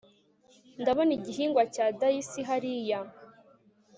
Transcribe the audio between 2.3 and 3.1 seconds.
hariya